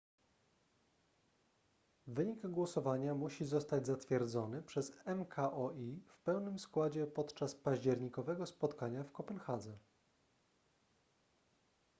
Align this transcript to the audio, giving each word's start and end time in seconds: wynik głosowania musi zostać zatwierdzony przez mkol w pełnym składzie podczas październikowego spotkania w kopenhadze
wynik 2.07 2.47
głosowania 2.47 3.15
musi 3.15 3.45
zostać 3.45 3.87
zatwierdzony 3.87 4.63
przez 4.63 4.93
mkol 5.17 5.75
w 6.07 6.19
pełnym 6.19 6.59
składzie 6.59 7.07
podczas 7.07 7.55
październikowego 7.55 8.45
spotkania 8.45 9.03
w 9.03 9.11
kopenhadze 9.11 9.77